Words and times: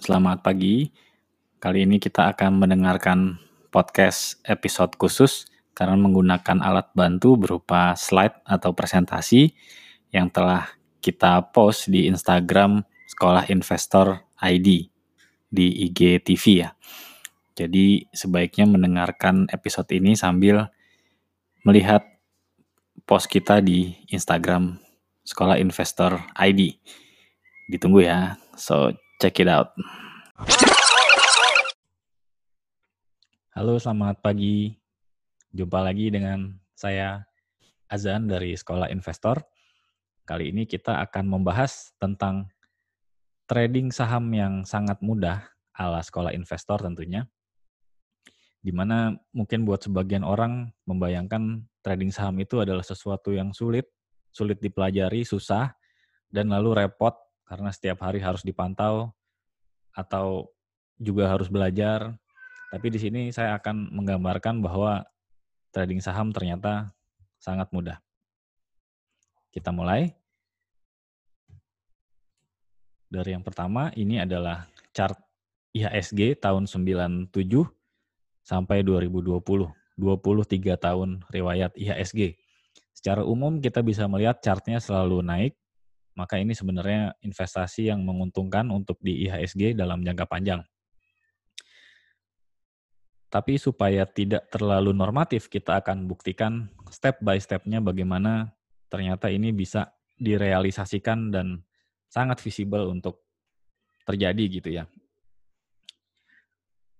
selamat 0.00 0.40
pagi. 0.40 0.88
Kali 1.60 1.84
ini 1.84 2.00
kita 2.00 2.32
akan 2.32 2.64
mendengarkan 2.64 3.36
podcast 3.68 4.40
episode 4.48 4.96
khusus 4.96 5.44
karena 5.76 5.92
menggunakan 6.00 6.64
alat 6.64 6.88
bantu 6.96 7.36
berupa 7.36 7.92
slide 7.92 8.40
atau 8.48 8.72
presentasi 8.72 9.52
yang 10.08 10.32
telah 10.32 10.72
kita 11.04 11.52
post 11.52 11.92
di 11.92 12.08
Instagram 12.08 12.80
Sekolah 13.12 13.52
Investor 13.52 14.24
ID 14.40 14.88
di 15.52 15.66
IGTV 15.84 16.44
ya. 16.56 16.72
Jadi 17.52 18.08
sebaiknya 18.08 18.64
mendengarkan 18.72 19.52
episode 19.52 19.92
ini 19.92 20.16
sambil 20.16 20.64
melihat 21.60 22.08
post 23.04 23.28
kita 23.28 23.60
di 23.60 24.00
Instagram 24.08 24.80
Sekolah 25.28 25.60
Investor 25.60 26.24
ID. 26.40 26.80
Ditunggu 27.68 28.00
ya. 28.00 28.40
So, 28.56 28.96
check 29.20 29.36
it 29.36 29.52
out. 29.52 29.76
Halo, 33.52 33.76
selamat 33.76 34.24
pagi. 34.24 34.72
Jumpa 35.52 35.84
lagi 35.84 36.08
dengan 36.08 36.56
saya 36.72 37.20
Azan 37.92 38.32
dari 38.32 38.56
Sekolah 38.56 38.88
Investor. 38.88 39.44
Kali 40.24 40.48
ini 40.48 40.64
kita 40.64 41.04
akan 41.04 41.36
membahas 41.36 41.92
tentang 42.00 42.48
trading 43.44 43.92
saham 43.92 44.32
yang 44.32 44.64
sangat 44.64 44.96
mudah 45.04 45.44
ala 45.76 46.00
Sekolah 46.00 46.32
Investor 46.32 46.80
tentunya. 46.80 47.28
Di 48.64 48.72
mana 48.72 49.12
mungkin 49.36 49.68
buat 49.68 49.84
sebagian 49.84 50.24
orang 50.24 50.72
membayangkan 50.88 51.68
trading 51.84 52.08
saham 52.08 52.40
itu 52.40 52.64
adalah 52.64 52.84
sesuatu 52.84 53.36
yang 53.36 53.52
sulit, 53.52 53.84
sulit 54.32 54.56
dipelajari, 54.64 55.28
susah, 55.28 55.76
dan 56.32 56.48
lalu 56.48 56.80
repot 56.80 57.29
karena 57.50 57.74
setiap 57.74 58.06
hari 58.06 58.22
harus 58.22 58.46
dipantau 58.46 59.10
atau 59.90 60.46
juga 61.02 61.26
harus 61.26 61.50
belajar 61.50 62.14
tapi 62.70 62.86
di 62.86 63.02
sini 63.02 63.34
saya 63.34 63.58
akan 63.58 63.90
menggambarkan 63.90 64.62
bahwa 64.62 65.02
trading 65.74 65.98
saham 65.98 66.30
ternyata 66.30 66.94
sangat 67.42 67.66
mudah. 67.74 67.98
Kita 69.50 69.74
mulai. 69.74 70.14
Dari 73.10 73.34
yang 73.34 73.42
pertama, 73.42 73.90
ini 73.98 74.22
adalah 74.22 74.70
chart 74.94 75.18
IHSG 75.74 76.38
tahun 76.38 76.70
97 76.70 77.34
sampai 78.46 78.86
2020. 78.86 79.42
23 79.98 80.80
tahun 80.80 81.26
riwayat 81.28 81.74
IHSG. 81.76 82.38
Secara 82.94 83.26
umum 83.26 83.58
kita 83.58 83.82
bisa 83.82 84.06
melihat 84.06 84.38
chartnya 84.40 84.78
selalu 84.80 85.20
naik, 85.20 85.52
maka 86.20 86.36
ini 86.36 86.52
sebenarnya 86.52 87.16
investasi 87.24 87.88
yang 87.88 88.04
menguntungkan 88.04 88.68
untuk 88.68 89.00
di 89.00 89.24
IHSG 89.24 89.72
dalam 89.72 90.04
jangka 90.04 90.28
panjang. 90.28 90.60
Tapi 93.30 93.56
supaya 93.56 94.04
tidak 94.04 94.52
terlalu 94.52 94.92
normatif, 94.92 95.48
kita 95.48 95.80
akan 95.80 96.04
buktikan 96.04 96.68
step 96.92 97.22
by 97.24 97.40
step-nya 97.40 97.80
bagaimana 97.80 98.52
ternyata 98.92 99.32
ini 99.32 99.54
bisa 99.54 99.94
direalisasikan 100.18 101.32
dan 101.32 101.64
sangat 102.10 102.42
visible 102.42 102.90
untuk 102.90 103.22
terjadi 104.04 104.44
gitu 104.60 104.68
ya. 104.74 104.84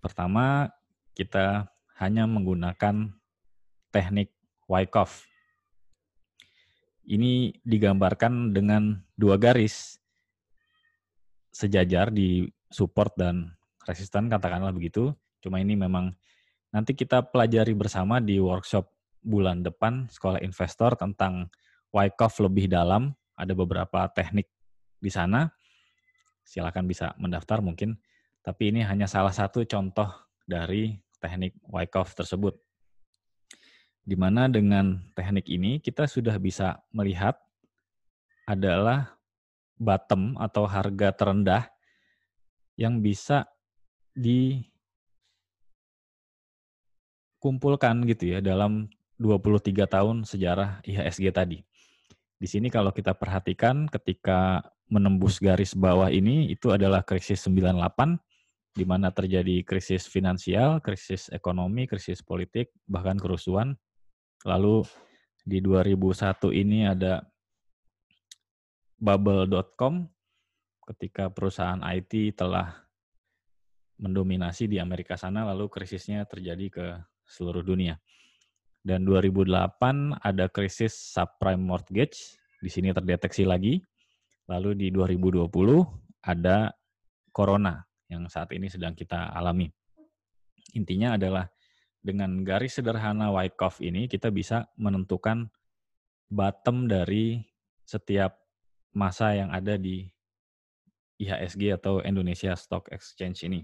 Pertama, 0.00 0.70
kita 1.12 1.68
hanya 2.00 2.24
menggunakan 2.24 3.12
teknik 3.92 4.32
Wyckoff. 4.70 5.29
Ini 7.10 7.50
digambarkan 7.66 8.54
dengan 8.54 8.94
dua 9.18 9.34
garis 9.34 9.98
sejajar 11.50 12.14
di 12.14 12.46
support 12.70 13.18
dan 13.18 13.50
resisten, 13.82 14.30
katakanlah 14.30 14.70
begitu. 14.70 15.10
Cuma 15.42 15.58
ini 15.58 15.74
memang 15.74 16.14
nanti 16.70 16.94
kita 16.94 17.26
pelajari 17.26 17.74
bersama 17.74 18.22
di 18.22 18.38
workshop 18.38 18.86
bulan 19.26 19.66
depan 19.66 20.06
Sekolah 20.06 20.38
Investor 20.38 20.94
tentang 20.94 21.50
Wyckoff 21.90 22.38
lebih 22.38 22.70
dalam. 22.70 23.10
Ada 23.34 23.58
beberapa 23.58 24.06
teknik 24.14 24.46
di 25.02 25.10
sana. 25.10 25.50
Silakan 26.46 26.86
bisa 26.86 27.10
mendaftar 27.18 27.58
mungkin. 27.58 27.98
Tapi 28.38 28.70
ini 28.70 28.86
hanya 28.86 29.10
salah 29.10 29.34
satu 29.34 29.66
contoh 29.66 30.08
dari 30.46 30.94
teknik 31.18 31.58
Wyckoff 31.66 32.14
tersebut. 32.14 32.69
Di 34.00 34.16
mana 34.16 34.50
dengan 34.50 34.98
teknik 35.14 35.46
ini 35.46 35.78
kita 35.78 36.08
sudah 36.08 36.34
bisa 36.40 36.80
melihat 36.90 37.36
adalah 38.48 39.20
bottom 39.80 40.36
atau 40.36 40.66
harga 40.66 41.14
terendah 41.14 41.64
yang 42.76 43.00
bisa 43.00 43.48
di 44.12 44.60
kumpulkan 47.40 48.04
gitu 48.04 48.36
ya 48.36 48.44
dalam 48.44 48.92
23 49.16 49.84
tahun 49.88 50.16
sejarah 50.24 50.84
IHSG 50.84 51.32
tadi. 51.32 51.58
Di 52.40 52.48
sini 52.48 52.72
kalau 52.72 52.88
kita 52.92 53.12
perhatikan 53.12 53.84
ketika 53.88 54.64
menembus 54.88 55.36
garis 55.36 55.76
bawah 55.76 56.08
ini 56.08 56.48
itu 56.48 56.72
adalah 56.72 57.04
krisis 57.04 57.44
98 57.44 58.16
di 58.76 58.84
mana 58.88 59.12
terjadi 59.12 59.60
krisis 59.60 60.08
finansial, 60.08 60.80
krisis 60.80 61.28
ekonomi, 61.36 61.84
krisis 61.84 62.24
politik, 62.24 62.72
bahkan 62.88 63.20
kerusuhan. 63.20 63.76
Lalu 64.46 64.84
di 65.44 65.60
2001 65.60 66.52
ini 66.56 66.88
ada 66.88 67.20
bubble.com 69.00 70.04
ketika 70.92 71.32
perusahaan 71.32 71.80
IT 71.80 72.36
telah 72.36 72.72
mendominasi 74.00 74.64
di 74.64 74.80
Amerika 74.80 75.14
sana 75.16 75.44
lalu 75.44 75.68
krisisnya 75.68 76.24
terjadi 76.24 76.66
ke 76.72 76.86
seluruh 77.28 77.60
dunia. 77.60 78.00
Dan 78.80 79.04
2008 79.04 80.24
ada 80.24 80.48
krisis 80.48 80.96
subprime 81.12 81.60
mortgage, 81.60 82.40
di 82.60 82.68
sini 82.72 82.92
terdeteksi 82.96 83.44
lagi. 83.44 83.80
Lalu 84.48 84.76
di 84.76 84.88
2020 84.88 85.48
ada 86.24 86.72
corona 87.32 87.80
yang 88.08 88.26
saat 88.26 88.50
ini 88.56 88.72
sedang 88.72 88.96
kita 88.96 89.30
alami. 89.30 89.68
Intinya 90.74 91.14
adalah 91.14 91.44
dengan 92.00 92.42
garis 92.44 92.80
sederhana 92.80 93.28
Wyckoff 93.32 93.84
ini 93.84 94.08
kita 94.08 94.32
bisa 94.32 94.68
menentukan 94.80 95.52
bottom 96.32 96.88
dari 96.88 97.44
setiap 97.84 98.40
masa 98.96 99.36
yang 99.36 99.52
ada 99.52 99.76
di 99.76 100.08
IHSG 101.20 101.76
atau 101.76 102.00
Indonesia 102.00 102.56
Stock 102.56 102.88
Exchange 102.88 103.44
ini 103.44 103.60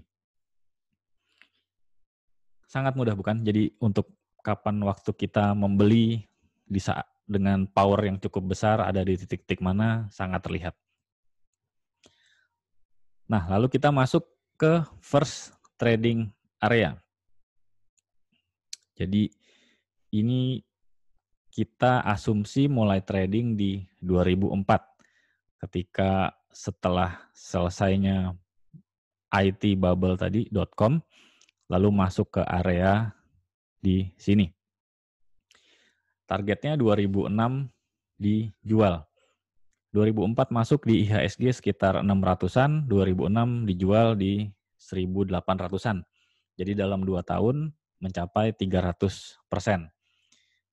sangat 2.67 2.93
mudah 2.99 3.15
bukan? 3.15 3.41
Jadi 3.41 3.73
untuk 3.79 4.11
kapan 4.43 4.83
waktu 4.83 5.15
kita 5.15 5.55
membeli 5.55 6.27
di 6.67 6.79
saat 6.83 7.07
dengan 7.27 7.67
power 7.67 8.07
yang 8.07 8.19
cukup 8.19 8.55
besar 8.55 8.83
ada 8.83 9.03
di 9.03 9.15
titik-titik 9.15 9.63
mana 9.63 10.07
sangat 10.11 10.43
terlihat. 10.43 10.75
Nah, 13.27 13.43
lalu 13.51 13.67
kita 13.67 13.91
masuk 13.91 14.23
ke 14.55 14.83
first 15.03 15.51
trading 15.75 16.31
area. 16.63 16.95
Jadi 18.97 19.29
ini 20.17 20.57
kita 21.53 22.01
asumsi 22.01 22.65
mulai 22.65 23.01
trading 23.05 23.53
di 23.53 23.85
2004 24.01 25.61
ketika 25.65 26.33
setelah 26.49 27.29
selesainya 27.33 28.33
IT 29.33 29.77
bubble 29.77 30.17
tadi 30.17 30.49
.com 30.73 30.97
lalu 31.69 31.89
masuk 31.93 32.39
ke 32.39 32.41
area 32.45 33.13
di 33.77 34.09
sini. 34.17 34.49
Targetnya 36.27 36.75
2006 36.75 37.31
dijual. 38.19 39.05
2004 39.95 40.51
masuk 40.51 40.83
di 40.83 41.07
IHSG 41.07 41.57
sekitar 41.63 42.03
600-an, 42.03 42.85
2006 42.91 43.69
dijual 43.71 44.19
di 44.19 44.45
1800-an. 44.77 46.03
Jadi 46.57 46.71
dalam 46.75 47.01
2 47.01 47.23
tahun 47.23 47.71
mencapai 48.01 48.53
300 48.53 49.41
persen. 49.49 49.89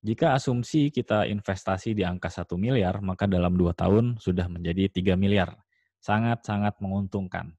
Jika 0.05 0.37
asumsi 0.37 0.93
kita 0.93 1.25
investasi 1.25 1.97
di 1.97 2.05
angka 2.05 2.29
1 2.29 2.61
miliar, 2.61 3.01
maka 3.01 3.25
dalam 3.25 3.57
2 3.57 3.73
tahun 3.73 4.05
sudah 4.21 4.53
menjadi 4.53 4.93
3 4.93 5.17
miliar. 5.17 5.57
Sangat-sangat 6.05 6.77
menguntungkan 6.85 7.57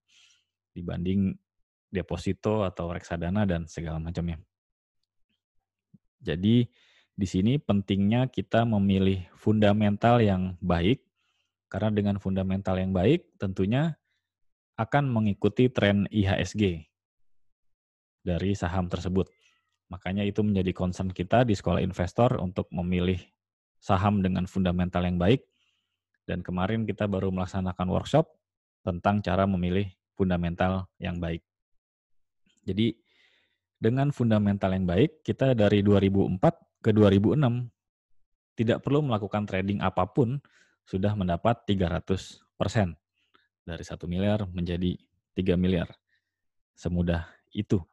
dibanding 0.77 1.33
deposito 1.89 2.61
atau 2.61 2.93
reksadana 2.93 3.49
dan 3.49 3.65
segala 3.65 3.97
macamnya. 3.97 4.37
Jadi 6.21 6.69
di 7.15 7.27
sini 7.29 7.57
pentingnya 7.57 8.27
kita 8.29 8.67
memilih 8.67 9.25
fundamental 9.33 10.19
yang 10.19 10.59
baik 10.61 11.01
karena 11.71 11.89
dengan 11.89 12.15
fundamental 12.21 12.75
yang 12.77 12.91
baik 12.91 13.39
tentunya 13.39 13.95
akan 14.75 15.07
mengikuti 15.07 15.71
tren 15.71 16.05
IHSG 16.11 16.83
dari 18.25 18.51
saham 18.53 18.91
tersebut. 18.91 19.31
Makanya 19.89 20.25
itu 20.25 20.41
menjadi 20.41 20.73
concern 20.73 21.13
kita 21.13 21.45
di 21.45 21.53
sekolah 21.53 21.81
investor 21.81 22.41
untuk 22.41 22.65
memilih 22.73 23.21
saham 23.77 24.25
dengan 24.25 24.49
fundamental 24.49 25.05
yang 25.05 25.21
baik. 25.21 25.45
Dan 26.25 26.41
kemarin 26.41 26.89
kita 26.89 27.05
baru 27.05 27.29
melaksanakan 27.29 27.87
workshop 27.93 28.25
tentang 28.81 29.21
cara 29.21 29.45
memilih 29.45 29.85
fundamental 30.17 30.89
yang 30.97 31.21
baik. 31.21 31.45
Jadi 32.65 32.97
dengan 33.77 34.09
fundamental 34.09 34.73
yang 34.73 34.89
baik, 34.89 35.21
kita 35.21 35.53
dari 35.53 35.85
2004 35.85 36.41
ke 36.81 36.89
2006 36.89 37.69
tidak 38.55 38.81
perlu 38.81 39.05
melakukan 39.05 39.45
trading 39.45 39.83
apa 39.83 40.09
pun 40.09 40.41
sudah 40.87 41.13
mendapat 41.13 41.61
300 41.67 42.41
persen 42.55 42.97
dari 43.67 43.83
satu 43.83 44.09
miliar 44.09 44.47
menjadi 44.49 44.95
3 45.35 45.59
miliar. 45.59 45.91
Semudah 46.73 47.27
itu. 47.51 47.83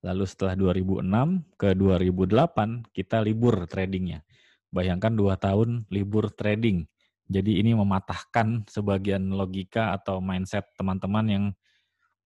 Lalu 0.00 0.24
setelah 0.24 0.56
2006 0.56 1.44
ke 1.60 1.76
2008 1.76 2.88
kita 2.96 3.20
libur 3.20 3.68
tradingnya. 3.68 4.24
Bayangkan 4.72 5.12
dua 5.12 5.36
tahun 5.36 5.84
libur 5.92 6.32
trading. 6.32 6.88
Jadi 7.30 7.60
ini 7.60 7.76
mematahkan 7.76 8.64
sebagian 8.66 9.28
logika 9.30 9.92
atau 9.94 10.18
mindset 10.18 10.66
teman-teman 10.74 11.26
yang 11.28 11.44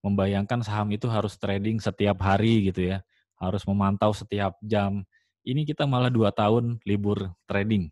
membayangkan 0.06 0.62
saham 0.64 0.94
itu 0.94 1.10
harus 1.10 1.34
trading 1.36 1.82
setiap 1.82 2.22
hari 2.22 2.70
gitu 2.70 2.94
ya. 2.94 2.98
Harus 3.36 3.66
memantau 3.66 4.14
setiap 4.14 4.54
jam. 4.62 5.02
Ini 5.44 5.66
kita 5.66 5.84
malah 5.84 6.08
dua 6.08 6.30
tahun 6.30 6.78
libur 6.86 7.34
trading. 7.44 7.90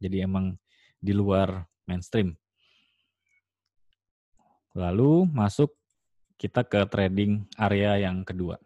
Jadi 0.00 0.24
emang 0.24 0.56
di 0.98 1.12
luar 1.14 1.68
mainstream. 1.86 2.34
Lalu 4.74 5.30
masuk 5.30 5.77
kita 6.38 6.62
ke 6.62 6.86
trading 6.86 7.44
area 7.58 7.98
yang 7.98 8.22
kedua. 8.22 8.56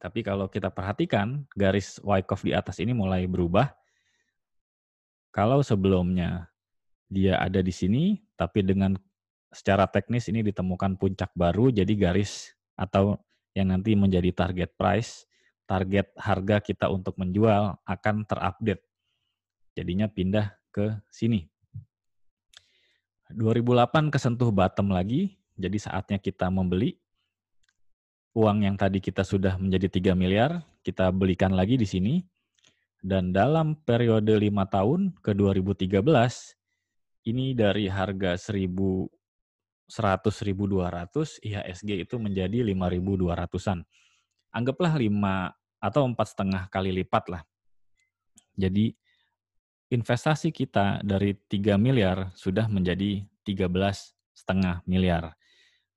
Tapi 0.00 0.24
kalau 0.24 0.48
kita 0.48 0.72
perhatikan, 0.72 1.44
garis 1.52 2.00
Wyckoff 2.00 2.46
di 2.46 2.56
atas 2.56 2.80
ini 2.80 2.96
mulai 2.96 3.28
berubah. 3.28 3.68
Kalau 5.28 5.60
sebelumnya 5.60 6.48
dia 7.10 7.36
ada 7.36 7.60
di 7.60 7.70
sini, 7.74 8.16
tapi 8.38 8.64
dengan 8.64 8.96
secara 9.52 9.84
teknis 9.90 10.30
ini 10.32 10.40
ditemukan 10.40 10.96
puncak 10.96 11.34
baru, 11.36 11.68
jadi 11.68 11.92
garis 11.98 12.54
atau 12.78 13.20
yang 13.52 13.74
nanti 13.74 13.98
menjadi 13.98 14.30
target 14.32 14.72
price, 14.78 15.26
target 15.66 16.08
harga 16.16 16.62
kita 16.62 16.86
untuk 16.88 17.18
menjual 17.18 17.76
akan 17.84 18.24
terupdate. 18.24 18.86
Jadinya 19.74 20.06
pindah 20.08 20.54
ke 20.72 20.96
sini. 21.10 21.50
2008 23.28 24.08
kesentuh 24.08 24.48
bottom 24.48 24.94
lagi, 24.94 25.36
jadi 25.58 25.78
saatnya 25.78 26.22
kita 26.22 26.46
membeli. 26.48 26.94
Uang 28.38 28.62
yang 28.62 28.78
tadi 28.78 29.02
kita 29.02 29.26
sudah 29.26 29.58
menjadi 29.58 30.14
3 30.14 30.14
miliar, 30.14 30.62
kita 30.86 31.10
belikan 31.10 31.52
lagi 31.58 31.74
di 31.74 31.84
sini. 31.84 32.22
Dan 32.98 33.34
dalam 33.34 33.78
periode 33.82 34.30
5 34.30 34.46
tahun 34.70 35.00
ke 35.18 35.34
2013, 35.34 35.98
ini 37.26 37.54
dari 37.58 37.90
harga 37.90 38.38
1100 38.38 39.10
1200 39.88 41.40
IHSG 41.42 41.90
itu 42.04 42.14
menjadi 42.20 42.62
5200-an. 42.62 43.82
Anggaplah 44.54 44.94
5 44.94 45.08
atau 45.78 46.02
empat 46.06 46.26
setengah 46.34 46.62
kali 46.68 46.90
lipat 47.02 47.24
lah. 47.32 47.42
Jadi 48.58 48.90
investasi 49.88 50.50
kita 50.50 51.00
dari 51.06 51.32
3 51.32 51.80
miliar 51.80 52.34
sudah 52.36 52.66
menjadi 52.66 53.24
13 53.46 54.12
setengah 54.36 54.82
miliar. 54.84 55.37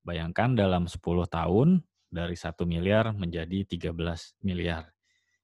Bayangkan 0.01 0.57
dalam 0.57 0.89
10 0.89 0.97
tahun 1.29 1.85
dari 2.09 2.35
1 2.35 2.57
miliar 2.65 3.13
menjadi 3.13 3.63
13 3.63 3.93
miliar. 4.41 4.89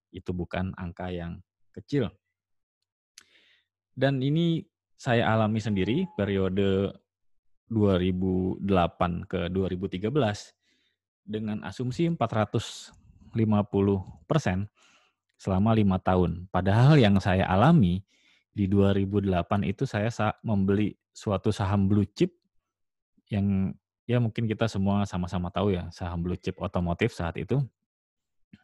Itu 0.09 0.33
bukan 0.33 0.74
angka 0.75 1.13
yang 1.13 1.39
kecil. 1.71 2.09
Dan 3.98 4.21
ini 4.21 4.65
saya 4.98 5.30
alami 5.30 5.62
sendiri 5.62 6.09
periode 6.18 6.94
2008 7.69 8.65
ke 9.30 9.50
2013 9.54 10.09
dengan 11.27 11.62
asumsi 11.62 12.09
450 12.13 12.95
persen 14.25 14.69
selama 15.38 15.77
lima 15.77 16.01
tahun. 16.01 16.50
Padahal 16.50 16.98
yang 16.98 17.21
saya 17.21 17.45
alami 17.45 18.01
di 18.57 18.65
2008 18.65 19.69
itu 19.69 19.86
saya 19.86 20.09
membeli 20.42 20.98
suatu 21.13 21.54
saham 21.54 21.86
blue 21.86 22.07
chip 22.18 22.33
yang 23.30 23.75
ya 24.07 24.18
mungkin 24.24 24.48
kita 24.48 24.71
semua 24.71 25.04
sama-sama 25.04 25.51
tahu 25.51 25.75
ya 25.75 25.92
saham 25.92 26.24
blue 26.24 26.39
chip 26.39 26.57
otomotif 26.63 27.12
saat 27.12 27.36
itu. 27.36 27.59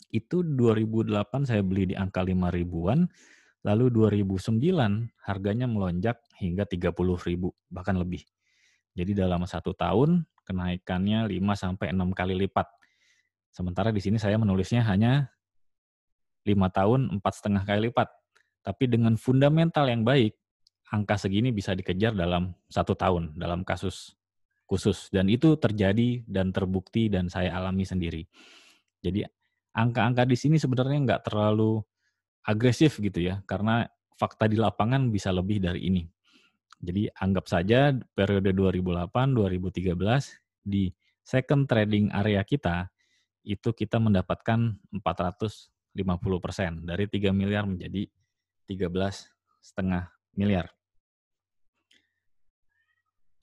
Itu 0.10 0.42
2008 0.42 1.44
saya 1.44 1.60
beli 1.60 1.94
di 1.94 1.96
angka 2.00 2.24
5 2.24 2.50
ribuan 2.56 3.06
lalu 3.64 3.92
2009 3.92 4.60
harganya 5.24 5.68
melonjak 5.68 6.24
hingga 6.40 6.64
30 6.64 6.96
ribu 7.28 7.52
bahkan 7.68 8.00
lebih. 8.00 8.24
Jadi 8.96 9.12
dalam 9.12 9.44
satu 9.44 9.76
tahun 9.76 10.24
kenaikannya 10.48 11.28
5 11.28 11.36
sampai 11.60 11.92
6 11.92 12.16
kali 12.16 12.36
lipat. 12.48 12.68
Sementara 13.52 13.92
di 13.92 14.00
sini 14.00 14.18
saya 14.18 14.40
menulisnya 14.40 14.82
hanya 14.88 15.30
lima 16.44 16.68
tahun 16.72 17.20
empat 17.20 17.34
setengah 17.40 17.64
kali 17.68 17.92
lipat. 17.92 18.10
Tapi 18.64 18.88
dengan 18.88 19.20
fundamental 19.20 19.88
yang 19.92 20.08
baik, 20.08 20.36
angka 20.92 21.20
segini 21.20 21.52
bisa 21.52 21.76
dikejar 21.76 22.16
dalam 22.16 22.56
satu 22.72 22.96
tahun 22.96 23.36
dalam 23.36 23.68
kasus 23.68 24.16
khusus. 24.74 25.14
Dan 25.14 25.30
itu 25.30 25.54
terjadi 25.62 26.26
dan 26.26 26.50
terbukti 26.50 27.14
dan 27.14 27.30
saya 27.30 27.54
alami 27.54 27.86
sendiri. 27.86 28.26
Jadi 29.06 29.22
angka-angka 29.78 30.26
di 30.26 30.34
sini 30.34 30.58
sebenarnya 30.58 30.98
nggak 31.06 31.30
terlalu 31.30 31.78
agresif 32.42 32.98
gitu 32.98 33.22
ya, 33.22 33.46
karena 33.46 33.86
fakta 34.18 34.50
di 34.50 34.58
lapangan 34.58 35.14
bisa 35.14 35.30
lebih 35.30 35.62
dari 35.62 35.86
ini. 35.86 36.10
Jadi 36.84 37.08
anggap 37.22 37.46
saja 37.48 37.94
periode 38.18 38.52
2008-2013 38.58 40.66
di 40.66 40.90
second 41.24 41.64
trading 41.70 42.12
area 42.12 42.44
kita 42.44 42.92
itu 43.48 43.72
kita 43.72 44.00
mendapatkan 44.00 44.76
450 44.92 46.44
persen 46.44 46.84
dari 46.84 47.08
3 47.08 47.32
miliar 47.32 47.64
menjadi 47.64 48.04
13 48.68 48.92
setengah 49.64 50.12
miliar. 50.36 50.68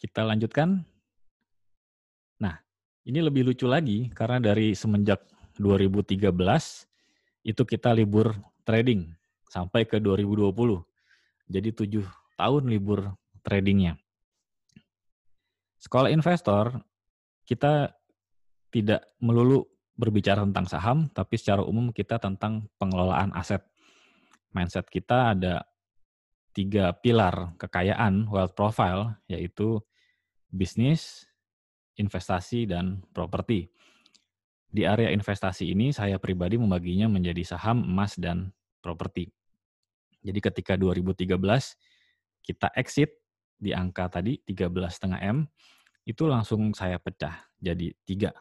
Kita 0.01 0.25
lanjutkan. 0.25 0.81
Ini 3.07 3.25
lebih 3.25 3.49
lucu 3.49 3.65
lagi 3.65 4.13
karena 4.13 4.41
dari 4.41 4.77
semenjak 4.77 5.25
2013 5.57 6.29
itu 7.49 7.63
kita 7.65 7.97
libur 7.97 8.37
trading 8.63 9.09
sampai 9.49 9.89
ke 9.89 9.97
2020. 9.99 10.53
Jadi 11.51 11.69
tujuh 11.73 12.05
tahun 12.37 12.65
libur 12.69 13.11
tradingnya. 13.41 13.97
Sekolah 15.81 16.13
investor 16.13 16.77
kita 17.49 17.91
tidak 18.71 19.03
melulu 19.19 19.65
berbicara 19.97 20.45
tentang 20.45 20.69
saham, 20.69 20.99
tapi 21.11 21.41
secara 21.41 21.65
umum 21.65 21.91
kita 21.91 22.21
tentang 22.21 22.69
pengelolaan 22.79 23.33
aset 23.35 23.65
mindset 24.51 24.87
kita 24.91 25.35
ada 25.35 25.63
tiga 26.51 26.91
pilar 26.99 27.55
kekayaan 27.57 28.27
wealth 28.27 28.55
profile 28.59 29.19
yaitu 29.31 29.79
bisnis, 30.51 31.30
investasi 32.01 32.65
dan 32.65 33.05
properti. 33.13 33.69
Di 34.71 34.89
area 34.89 35.13
investasi 35.13 35.69
ini 35.69 35.93
saya 35.93 36.17
pribadi 36.17 36.57
membaginya 36.57 37.11
menjadi 37.11 37.45
saham, 37.45 37.85
emas 37.85 38.17
dan 38.17 38.55
properti. 38.81 39.29
Jadi 40.25 40.39
ketika 40.41 40.75
2013 40.81 41.37
kita 42.41 42.69
exit 42.77 43.13
di 43.61 43.77
angka 43.77 44.09
tadi 44.09 44.41
13,5 44.41 45.21
M 45.21 45.45
itu 46.09 46.25
langsung 46.25 46.73
saya 46.73 46.97
pecah 46.97 47.45
jadi 47.61 47.93
tiga. 48.09 48.33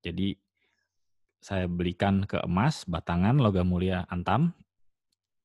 Jadi 0.00 0.34
saya 1.42 1.66
belikan 1.66 2.24
ke 2.24 2.38
emas 2.46 2.86
batangan 2.86 3.36
logam 3.36 3.68
mulia 3.68 4.06
antam 4.08 4.54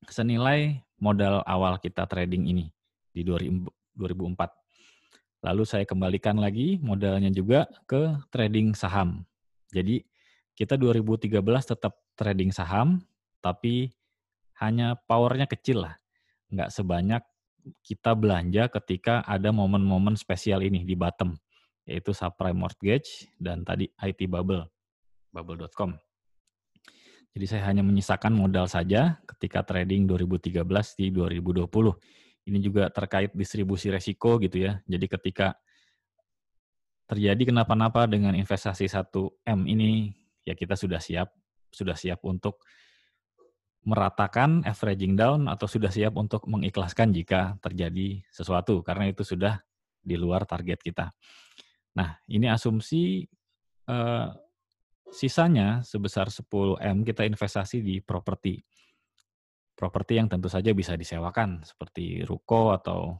senilai 0.06 0.80
modal 1.02 1.42
awal 1.44 1.76
kita 1.82 2.06
trading 2.06 2.46
ini 2.46 2.70
di 3.12 3.26
2004. 3.26 4.67
Lalu 5.38 5.62
saya 5.62 5.86
kembalikan 5.86 6.38
lagi 6.38 6.82
modalnya 6.82 7.30
juga 7.30 7.70
ke 7.86 8.18
trading 8.34 8.74
saham. 8.74 9.22
Jadi 9.70 10.02
kita 10.58 10.74
2013 10.74 11.38
tetap 11.62 11.94
trading 12.18 12.50
saham, 12.50 12.98
tapi 13.38 13.94
hanya 14.58 14.98
powernya 14.98 15.46
kecil 15.46 15.86
lah. 15.86 15.94
Nggak 16.50 16.70
sebanyak 16.74 17.22
kita 17.86 18.18
belanja 18.18 18.66
ketika 18.66 19.22
ada 19.22 19.54
momen-momen 19.54 20.18
spesial 20.18 20.66
ini 20.66 20.82
di 20.82 20.98
bottom, 20.98 21.38
yaitu 21.86 22.10
subprime 22.10 22.58
mortgage 22.58 23.30
dan 23.38 23.62
tadi 23.62 23.86
IT 24.02 24.26
bubble, 24.26 24.66
bubble.com. 25.30 25.94
Jadi 27.38 27.46
saya 27.46 27.70
hanya 27.70 27.86
menyisakan 27.86 28.34
modal 28.34 28.66
saja 28.66 29.22
ketika 29.22 29.62
trading 29.62 30.10
2013 30.10 30.64
di 30.98 31.14
2020. 31.14 31.70
Ini 32.48 32.58
juga 32.64 32.88
terkait 32.88 33.36
distribusi 33.36 33.92
resiko 33.92 34.40
gitu 34.40 34.64
ya. 34.64 34.80
Jadi 34.88 35.06
ketika 35.06 35.52
terjadi 37.04 37.52
kenapa-napa 37.52 38.08
dengan 38.08 38.32
investasi 38.32 38.88
1M 38.88 39.68
ini, 39.68 40.16
ya 40.48 40.56
kita 40.56 40.76
sudah 40.76 41.00
siap, 41.00 41.28
sudah 41.68 41.96
siap 41.96 42.24
untuk 42.24 42.64
meratakan 43.84 44.64
averaging 44.68 45.16
down 45.16 45.48
atau 45.48 45.64
sudah 45.64 45.88
siap 45.88 46.16
untuk 46.16 46.44
mengikhlaskan 46.44 47.08
jika 47.14 47.56
terjadi 47.64 48.20
sesuatu 48.28 48.84
karena 48.84 49.08
itu 49.08 49.24
sudah 49.24 49.64
di 50.04 50.16
luar 50.16 50.44
target 50.44 50.80
kita. 50.84 51.12
Nah, 51.96 52.20
ini 52.28 52.52
asumsi 52.52 53.24
uh, 53.88 54.28
sisanya 55.08 55.80
sebesar 55.80 56.28
10M 56.28 57.04
kita 57.04 57.24
investasi 57.24 57.80
di 57.80 58.04
properti. 58.04 58.60
Properti 59.78 60.18
yang 60.18 60.26
tentu 60.26 60.50
saja 60.50 60.74
bisa 60.74 60.98
disewakan 60.98 61.62
seperti 61.62 62.26
ruko 62.26 62.74
atau 62.74 63.14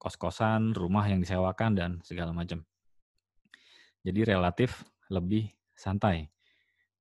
kos-kosan, 0.00 0.72
rumah 0.72 1.04
yang 1.04 1.20
disewakan 1.20 1.76
dan 1.76 1.90
segala 2.00 2.32
macam. 2.32 2.64
Jadi 4.00 4.24
relatif 4.24 4.80
lebih 5.12 5.52
santai. 5.76 6.32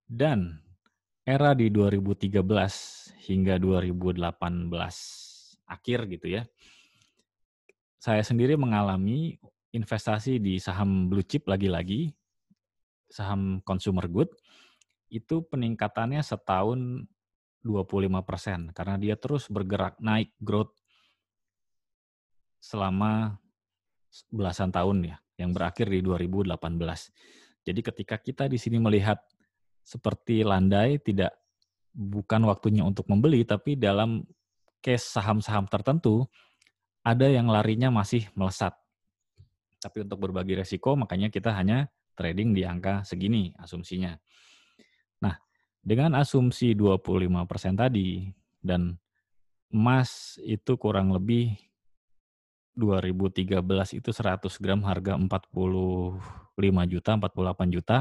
Dan 0.04 0.60
era 1.24 1.56
di 1.56 1.72
2013 1.72 2.44
hingga 3.24 3.56
2018 3.56 4.68
akhir 5.70 6.00
gitu 6.12 6.28
ya. 6.28 6.44
Saya 8.04 8.20
sendiri 8.20 8.60
mengalami 8.60 9.40
investasi 9.72 10.44
di 10.44 10.60
saham 10.60 11.08
blue 11.08 11.24
chip 11.24 11.48
lagi-lagi, 11.48 12.12
saham 13.08 13.64
consumer 13.64 14.12
good, 14.12 14.28
itu 15.08 15.40
peningkatannya 15.48 16.20
setahun 16.20 17.08
25% 17.64 18.72
karena 18.72 18.96
dia 18.96 19.16
terus 19.20 19.52
bergerak 19.52 20.00
naik 20.00 20.32
growth 20.40 20.72
selama 22.60 23.40
belasan 24.32 24.72
tahun 24.72 25.16
ya, 25.16 25.18
yang 25.40 25.52
berakhir 25.56 25.88
di 25.88 26.04
2018. 26.04 26.56
Jadi 27.64 27.80
ketika 27.84 28.16
kita 28.18 28.44
di 28.48 28.58
sini 28.58 28.80
melihat 28.82 29.20
seperti 29.84 30.44
landai 30.44 31.00
tidak 31.00 31.36
bukan 31.94 32.46
waktunya 32.46 32.86
untuk 32.86 33.10
membeli 33.10 33.44
tapi 33.44 33.76
dalam 33.76 34.24
case 34.80 35.12
saham-saham 35.12 35.68
tertentu 35.68 36.28
ada 37.04 37.28
yang 37.28 37.48
larinya 37.52 37.92
masih 37.92 38.28
melesat. 38.36 38.76
Tapi 39.80 40.04
untuk 40.04 40.20
berbagi 40.20 40.60
resiko 40.60 40.96
makanya 41.00 41.32
kita 41.32 41.56
hanya 41.56 41.88
trading 42.16 42.52
di 42.52 42.68
angka 42.68 43.08
segini 43.08 43.56
asumsinya. 43.56 44.16
Dengan 45.80 46.14
asumsi 46.20 46.76
25% 46.76 47.80
tadi 47.80 48.30
dan 48.60 49.00
emas 49.72 50.36
itu 50.44 50.76
kurang 50.76 51.16
lebih 51.16 51.56
2013 52.76 54.00
itu 54.00 54.10
100 54.12 54.64
gram 54.64 54.80
harga 54.84 55.20
45 55.20 56.20
juta, 56.88 57.12
48 57.20 57.76
juta. 57.76 57.98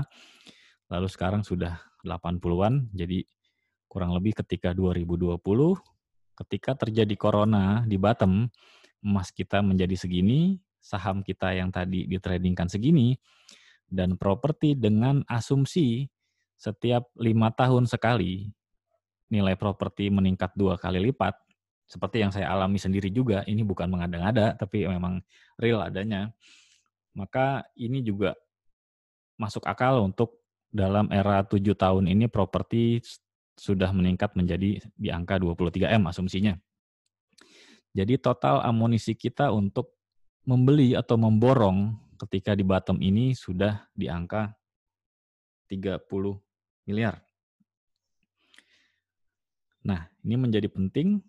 Lalu 0.89 1.09
sekarang 1.11 1.43
sudah 1.43 1.83
80-an, 2.07 2.95
jadi 2.95 3.27
kurang 3.91 4.15
lebih 4.15 4.39
ketika 4.39 4.71
2020, 4.73 5.37
ketika 6.45 6.71
terjadi 6.79 7.15
corona 7.19 7.83
di 7.85 7.99
bottom, 7.99 8.47
emas 9.03 9.35
kita 9.35 9.61
menjadi 9.61 9.99
segini, 9.99 10.63
saham 10.79 11.21
kita 11.27 11.53
yang 11.53 11.75
tadi 11.75 12.07
ditradingkan 12.07 12.71
segini, 12.71 13.19
dan 13.91 14.15
properti 14.15 14.79
dengan 14.79 15.27
asumsi 15.27 16.07
setiap 16.59 17.07
lima 17.15 17.55
tahun 17.55 17.87
sekali 17.87 18.51
nilai 19.31 19.55
properti 19.55 20.11
meningkat 20.11 20.51
dua 20.59 20.75
kali 20.75 20.99
lipat, 20.99 21.39
seperti 21.87 22.21
yang 22.21 22.35
saya 22.35 22.51
alami 22.51 22.77
sendiri 22.77 23.09
juga, 23.09 23.47
ini 23.47 23.65
bukan 23.65 23.89
mengada-ngada, 23.89 24.59
tapi 24.59 24.85
memang 24.85 25.23
real 25.57 25.81
adanya, 25.81 26.35
maka 27.17 27.65
ini 27.79 28.03
juga 28.03 28.35
masuk 29.39 29.65
akal 29.65 30.03
untuk 30.03 30.43
dalam 30.69 31.09
era 31.15 31.41
tujuh 31.47 31.79
tahun 31.79 32.11
ini 32.11 32.29
properti 32.29 33.01
sudah 33.57 33.95
meningkat 33.95 34.37
menjadi 34.37 34.83
di 34.99 35.09
angka 35.09 35.41
23M 35.41 36.03
asumsinya. 36.11 36.59
Jadi 37.97 38.21
total 38.21 38.61
amunisi 38.63 39.17
kita 39.17 39.49
untuk 39.55 39.97
membeli 40.45 40.93
atau 40.93 41.17
memborong 41.17 41.97
ketika 42.27 42.53
di 42.53 42.63
bottom 42.67 43.01
ini 43.01 43.33
sudah 43.33 43.87
di 43.95 44.11
angka 44.11 44.53
30 45.71 46.05
miliar. 46.89 47.21
Nah, 49.85 50.09
ini 50.25 50.41
menjadi 50.41 50.73
penting 50.73 51.21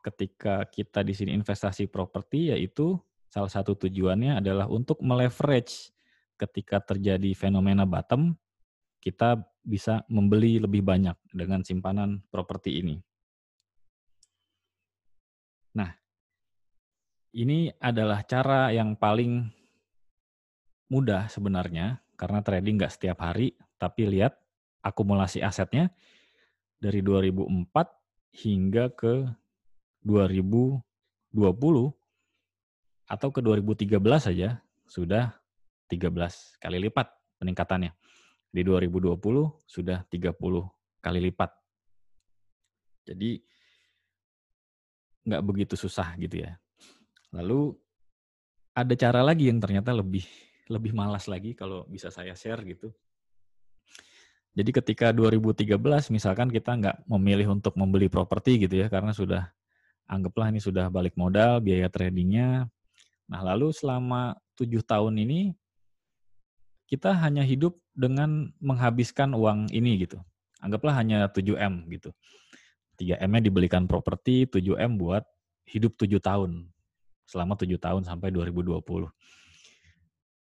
ketika 0.00 0.64
kita 0.66 1.04
di 1.04 1.12
sini 1.12 1.36
investasi 1.36 1.86
properti 1.86 2.50
yaitu 2.50 2.96
salah 3.28 3.52
satu 3.52 3.76
tujuannya 3.76 4.40
adalah 4.40 4.66
untuk 4.66 4.98
meleverage 5.04 5.92
ketika 6.40 6.82
terjadi 6.82 7.30
fenomena 7.38 7.86
bottom 7.86 8.34
kita 8.98 9.38
bisa 9.62 10.02
membeli 10.10 10.58
lebih 10.58 10.82
banyak 10.82 11.14
dengan 11.30 11.62
simpanan 11.62 12.22
properti 12.34 12.82
ini. 12.82 12.98
Nah, 15.78 15.90
ini 17.34 17.70
adalah 17.78 18.26
cara 18.26 18.74
yang 18.74 18.98
paling 18.98 19.46
mudah 20.90 21.30
sebenarnya, 21.30 22.02
karena 22.18 22.44
trading 22.44 22.76
nggak 22.76 22.94
setiap 22.94 23.22
hari, 23.24 23.56
tapi 23.80 24.04
lihat 24.04 24.41
akumulasi 24.82 25.40
asetnya 25.40 25.94
dari 26.82 27.00
2004 27.00 27.70
hingga 28.42 28.90
ke 28.90 29.30
2020 30.02 30.82
atau 33.06 33.28
ke 33.30 33.40
2013 33.40 33.96
saja 34.18 34.58
sudah 34.90 35.30
13 35.86 36.58
kali 36.58 36.78
lipat 36.88 37.06
peningkatannya. 37.38 37.92
Di 38.52 38.60
2020 38.66 39.16
sudah 39.64 40.04
30 40.10 40.36
kali 41.00 41.20
lipat. 41.30 41.50
Jadi 43.08 43.40
nggak 45.22 45.42
begitu 45.46 45.74
susah 45.78 46.18
gitu 46.18 46.42
ya. 46.42 46.58
Lalu 47.32 47.72
ada 48.72 48.94
cara 48.96 49.20
lagi 49.20 49.48
yang 49.48 49.60
ternyata 49.60 49.92
lebih 49.92 50.24
lebih 50.72 50.96
malas 50.96 51.28
lagi 51.28 51.52
kalau 51.52 51.84
bisa 51.88 52.08
saya 52.08 52.32
share 52.32 52.64
gitu. 52.64 52.92
Jadi 54.52 54.70
ketika 54.70 55.16
2013 55.16 55.80
misalkan 56.12 56.52
kita 56.52 56.76
nggak 56.76 56.96
memilih 57.08 57.56
untuk 57.56 57.72
membeli 57.72 58.12
properti 58.12 58.60
gitu 58.68 58.84
ya 58.84 58.92
karena 58.92 59.16
sudah 59.16 59.48
anggaplah 60.04 60.52
ini 60.52 60.60
sudah 60.60 60.92
balik 60.92 61.16
modal 61.16 61.64
biaya 61.64 61.88
tradingnya. 61.88 62.68
Nah 63.32 63.40
lalu 63.40 63.72
selama 63.72 64.36
tujuh 64.60 64.84
tahun 64.84 65.16
ini 65.24 65.56
kita 66.84 67.16
hanya 67.16 67.40
hidup 67.40 67.80
dengan 67.96 68.52
menghabiskan 68.60 69.32
uang 69.32 69.72
ini 69.72 70.04
gitu. 70.04 70.20
Anggaplah 70.60 71.00
hanya 71.00 71.32
7M 71.32 71.88
gitu. 71.88 72.12
3M-nya 73.00 73.48
dibelikan 73.48 73.88
properti, 73.88 74.44
7M 74.44 75.00
buat 75.00 75.24
hidup 75.64 75.96
7 75.96 76.20
tahun 76.20 76.68
selama 77.24 77.56
tujuh 77.56 77.80
tahun 77.80 78.04
sampai 78.04 78.28
2020. 78.28 78.84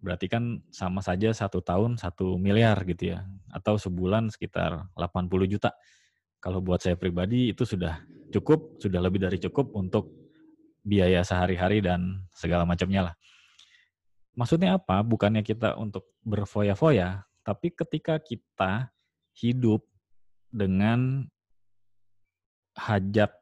Berarti 0.02 0.26
kan 0.26 0.58
sama 0.74 1.04
saja 1.04 1.30
satu 1.30 1.62
tahun 1.62 1.94
satu 1.94 2.34
miliar 2.40 2.82
gitu 2.88 3.14
ya, 3.14 3.22
atau 3.50 3.76
sebulan 3.76 4.30
sekitar 4.32 4.90
80 4.94 5.50
juta. 5.50 5.74
Kalau 6.40 6.64
buat 6.64 6.80
saya 6.80 6.96
pribadi 6.96 7.52
itu 7.52 7.68
sudah 7.68 8.00
cukup, 8.32 8.80
sudah 8.80 9.00
lebih 9.02 9.20
dari 9.20 9.36
cukup 9.36 9.76
untuk 9.76 10.08
biaya 10.80 11.20
sehari-hari 11.20 11.84
dan 11.84 12.24
segala 12.32 12.64
macamnya 12.64 13.12
lah. 13.12 13.14
Maksudnya 14.32 14.80
apa? 14.80 15.04
Bukannya 15.04 15.44
kita 15.44 15.76
untuk 15.76 16.08
berfoya-foya, 16.24 17.28
tapi 17.44 17.74
ketika 17.74 18.16
kita 18.16 18.88
hidup 19.36 19.84
dengan 20.48 21.28
hajat 22.78 23.34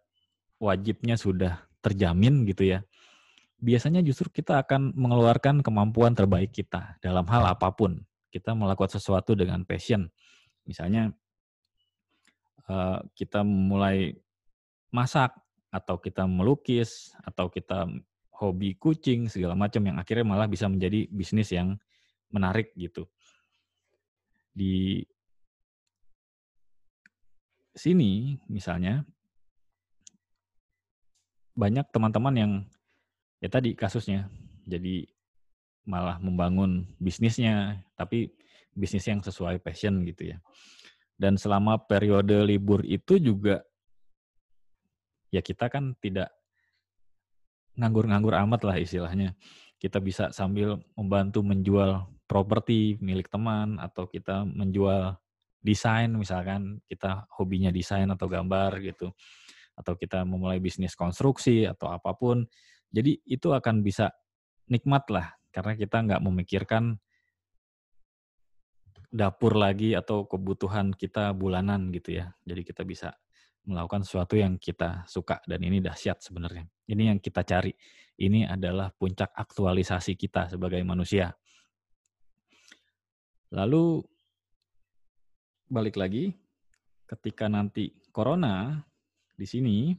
wajibnya 0.59 1.15
sudah 1.15 1.63
terjamin 1.85 2.43
gitu 2.49 2.67
ya, 2.67 2.83
biasanya 3.63 4.03
justru 4.03 4.31
kita 4.31 4.59
akan 4.63 4.95
mengeluarkan 4.95 5.63
kemampuan 5.63 6.15
terbaik 6.15 6.51
kita 6.51 6.99
dalam 6.99 7.27
hal 7.31 7.47
apa 7.47 7.71
pun. 7.75 8.03
Kita 8.29 8.53
melakukan 8.53 9.01
sesuatu 9.01 9.33
dengan 9.33 9.65
passion. 9.65 10.09
Misalnya 10.69 11.13
eh, 12.69 12.99
kita 13.17 13.43
mulai 13.45 14.13
masak 14.93 15.37
atau 15.69 16.01
kita 16.01 16.25
melukis 16.25 17.13
atau 17.25 17.53
kita 17.53 17.89
hobi 18.39 18.79
kucing 18.79 19.29
segala 19.29 19.59
macam 19.59 19.83
yang 19.85 19.99
akhirnya 20.01 20.25
malah 20.25 20.49
bisa 20.49 20.71
menjadi 20.71 21.11
bisnis 21.11 21.53
yang 21.53 21.77
menarik 22.33 22.73
gitu. 22.79 23.09
Di 24.55 25.05
sini 27.79 28.39
misalnya 28.51 29.07
banyak 31.59 31.87
teman-teman 31.91 32.35
yang 32.35 32.53
ya 33.43 33.51
tadi 33.51 33.75
kasusnya 33.75 34.31
jadi 34.67 35.07
malah 35.89 36.21
membangun 36.21 36.85
bisnisnya 37.01 37.81
tapi 37.97 38.29
bisnis 38.77 39.09
yang 39.09 39.25
sesuai 39.25 39.65
passion 39.65 40.05
gitu 40.05 40.37
ya. 40.37 40.39
Dan 41.19 41.41
selama 41.41 41.81
periode 41.81 42.37
libur 42.45 42.85
itu 42.85 43.17
juga 43.19 43.65
ya 45.33 45.41
kita 45.41 45.67
kan 45.73 45.97
tidak 45.99 46.31
nganggur-nganggur 47.75 48.37
amat 48.47 48.61
lah 48.69 48.77
istilahnya. 48.77 49.33
Kita 49.81 49.99
bisa 49.99 50.31
sambil 50.31 50.79
membantu 50.95 51.41
menjual 51.41 52.05
properti 52.29 53.01
milik 53.01 53.33
teman 53.33 53.81
atau 53.81 54.05
kita 54.07 54.45
menjual 54.45 55.17
desain 55.59 56.13
misalkan 56.13 56.79
kita 56.87 57.27
hobinya 57.35 57.73
desain 57.73 58.07
atau 58.13 58.29
gambar 58.29 58.79
gitu. 58.85 59.11
Atau 59.75 59.95
kita 59.99 60.23
memulai 60.23 60.63
bisnis 60.63 60.95
konstruksi 60.95 61.67
atau 61.67 61.91
apa 61.91 62.15
pun. 62.15 62.47
Jadi 62.91 63.23
itu 63.27 63.51
akan 63.55 63.83
bisa 63.83 64.11
nikmat 64.67 65.07
lah 65.11 65.38
karena 65.59 65.75
kita 65.75 66.07
nggak 66.07 66.23
memikirkan 66.23 66.95
dapur 69.11 69.59
lagi 69.59 69.99
atau 69.99 70.23
kebutuhan 70.31 70.95
kita 70.95 71.35
bulanan 71.35 71.91
gitu 71.91 72.23
ya. 72.23 72.31
Jadi 72.47 72.63
kita 72.63 72.87
bisa 72.87 73.11
melakukan 73.67 74.07
sesuatu 74.07 74.39
yang 74.39 74.55
kita 74.55 75.03
suka 75.11 75.43
dan 75.51 75.59
ini 75.67 75.83
dahsyat 75.83 76.23
sebenarnya. 76.23 76.63
Ini 76.87 77.11
yang 77.11 77.19
kita 77.19 77.43
cari. 77.43 77.75
Ini 78.23 78.47
adalah 78.47 78.95
puncak 78.95 79.35
aktualisasi 79.35 80.15
kita 80.15 80.55
sebagai 80.55 80.79
manusia. 80.87 81.35
Lalu 83.51 83.99
balik 85.67 85.99
lagi 85.99 86.39
ketika 87.11 87.51
nanti 87.51 87.99
corona 88.15 88.79
di 89.35 89.43
sini 89.43 89.91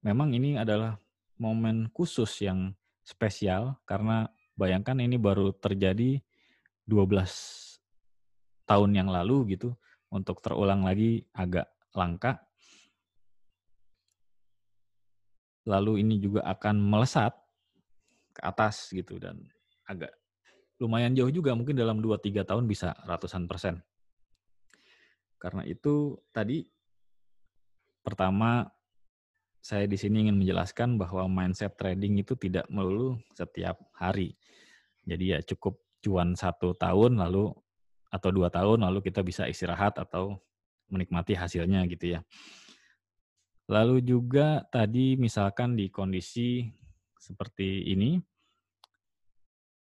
memang 0.00 0.32
ini 0.32 0.56
adalah 0.56 0.96
momen 1.36 1.92
khusus 1.92 2.40
yang 2.40 2.72
spesial 3.04 3.78
karena 3.84 4.26
bayangkan 4.56 4.98
ini 4.98 5.20
baru 5.20 5.52
terjadi 5.52 6.18
12 6.88 7.22
tahun 8.66 8.90
yang 8.96 9.08
lalu 9.12 9.56
gitu 9.56 9.76
untuk 10.10 10.42
terulang 10.42 10.82
lagi 10.82 11.22
agak 11.36 11.68
langka 11.92 12.40
lalu 15.66 16.00
ini 16.00 16.22
juga 16.22 16.46
akan 16.46 16.78
melesat 16.78 17.34
ke 18.32 18.40
atas 18.40 18.90
gitu 18.94 19.18
dan 19.18 19.42
agak 19.84 20.14
lumayan 20.78 21.16
jauh 21.16 21.32
juga 21.32 21.56
mungkin 21.56 21.74
dalam 21.74 21.98
2-3 21.98 22.44
tahun 22.44 22.64
bisa 22.68 22.92
ratusan 23.08 23.48
persen. 23.48 23.80
Karena 25.40 25.64
itu 25.64 26.16
tadi 26.30 26.64
pertama 28.04 28.68
saya 29.66 29.90
di 29.90 29.98
sini 29.98 30.30
ingin 30.30 30.38
menjelaskan 30.38 30.94
bahwa 30.94 31.26
mindset 31.26 31.74
trading 31.74 32.22
itu 32.22 32.38
tidak 32.38 32.70
melulu 32.70 33.18
setiap 33.34 33.74
hari. 33.98 34.38
Jadi 35.02 35.34
ya 35.34 35.42
cukup 35.42 35.82
cuan 35.98 36.38
satu 36.38 36.70
tahun 36.78 37.18
lalu 37.18 37.50
atau 38.14 38.30
dua 38.30 38.46
tahun 38.46 38.86
lalu 38.86 39.02
kita 39.02 39.26
bisa 39.26 39.50
istirahat 39.50 39.98
atau 39.98 40.38
menikmati 40.86 41.34
hasilnya 41.34 41.82
gitu 41.90 42.14
ya. 42.14 42.20
Lalu 43.66 44.06
juga 44.06 44.62
tadi 44.70 45.18
misalkan 45.18 45.74
di 45.74 45.90
kondisi 45.90 46.70
seperti 47.18 47.90
ini, 47.90 48.22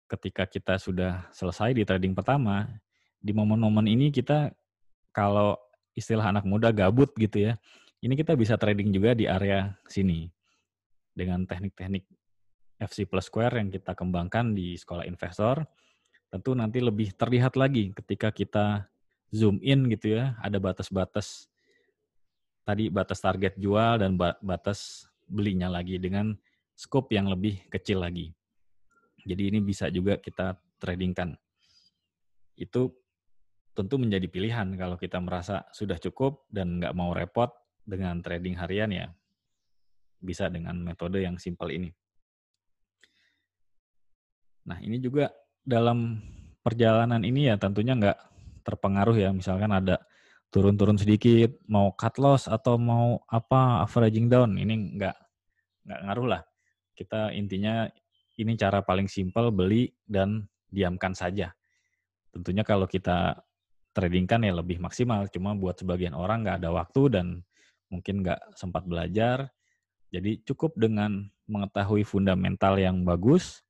ketika 0.08 0.48
kita 0.48 0.80
sudah 0.80 1.28
selesai 1.36 1.76
di 1.76 1.84
trading 1.84 2.16
pertama, 2.16 2.72
di 3.20 3.36
momen-momen 3.36 3.92
ini 3.92 4.16
kita 4.16 4.56
kalau 5.12 5.60
istilah 5.92 6.32
anak 6.32 6.48
muda 6.48 6.72
gabut 6.72 7.12
gitu 7.20 7.52
ya, 7.52 7.60
ini 8.04 8.20
kita 8.20 8.36
bisa 8.36 8.60
trading 8.60 8.92
juga 8.92 9.16
di 9.16 9.24
area 9.24 9.72
sini 9.88 10.28
dengan 11.16 11.48
teknik-teknik 11.48 12.04
FC 12.84 13.08
plus 13.08 13.32
square 13.32 13.64
yang 13.64 13.72
kita 13.72 13.96
kembangkan 13.96 14.52
di 14.52 14.76
sekolah 14.76 15.08
investor. 15.08 15.64
Tentu 16.28 16.52
nanti 16.52 16.84
lebih 16.84 17.16
terlihat 17.16 17.56
lagi 17.56 17.96
ketika 17.96 18.36
kita 18.36 18.92
zoom 19.32 19.64
in 19.64 19.88
gitu 19.88 20.20
ya, 20.20 20.36
ada 20.44 20.60
batas-batas 20.60 21.48
tadi 22.68 22.92
batas 22.92 23.24
target 23.24 23.56
jual 23.56 24.04
dan 24.04 24.20
batas 24.20 25.08
belinya 25.24 25.72
lagi 25.72 25.96
dengan 25.96 26.36
scope 26.76 27.16
yang 27.16 27.32
lebih 27.32 27.64
kecil 27.72 28.04
lagi. 28.04 28.36
Jadi 29.24 29.48
ini 29.48 29.60
bisa 29.64 29.88
juga 29.88 30.20
kita 30.20 30.60
tradingkan. 30.76 31.40
Itu 32.60 32.92
tentu 33.72 33.96
menjadi 33.96 34.28
pilihan 34.28 34.76
kalau 34.76 35.00
kita 35.00 35.24
merasa 35.24 35.64
sudah 35.72 35.96
cukup 36.04 36.44
dan 36.52 36.84
nggak 36.84 36.92
mau 36.92 37.16
repot 37.16 37.63
dengan 37.84 38.20
trading 38.24 38.56
harian 38.58 38.92
ya 38.92 39.08
bisa 40.24 40.48
dengan 40.48 40.80
metode 40.80 41.20
yang 41.20 41.36
simpel 41.36 41.68
ini. 41.72 41.92
Nah 44.64 44.80
ini 44.80 45.00
juga 45.04 45.28
dalam 45.60 46.24
perjalanan 46.64 47.20
ini 47.28 47.52
ya 47.52 47.60
tentunya 47.60 47.96
nggak 48.00 48.18
terpengaruh 48.64 49.20
ya 49.20 49.30
misalkan 49.36 49.76
ada 49.76 50.00
turun-turun 50.54 50.96
sedikit, 50.96 51.52
mau 51.66 51.92
cut 51.98 52.16
loss 52.22 52.46
atau 52.46 52.78
mau 52.78 53.20
apa 53.26 53.82
averaging 53.84 54.30
down, 54.30 54.56
ini 54.56 54.96
nggak 54.96 55.18
nggak 55.90 56.00
ngaruh 56.08 56.28
lah. 56.38 56.42
Kita 56.94 57.34
intinya 57.34 57.90
ini 58.38 58.54
cara 58.54 58.86
paling 58.86 59.10
simpel 59.10 59.50
beli 59.50 59.90
dan 60.06 60.46
diamkan 60.70 61.18
saja. 61.18 61.50
Tentunya 62.30 62.62
kalau 62.62 62.86
kita 62.86 63.42
trading 63.98 64.30
kan 64.30 64.46
ya 64.46 64.54
lebih 64.54 64.78
maksimal, 64.78 65.26
cuma 65.34 65.58
buat 65.58 65.82
sebagian 65.82 66.14
orang 66.14 66.46
nggak 66.46 66.62
ada 66.62 66.70
waktu 66.70 67.02
dan 67.10 67.26
mungkin 67.94 68.26
nggak 68.26 68.58
sempat 68.58 68.82
belajar. 68.90 69.54
Jadi 70.10 70.42
cukup 70.42 70.74
dengan 70.74 71.30
mengetahui 71.46 72.02
fundamental 72.02 72.82
yang 72.82 73.06
bagus 73.06 73.62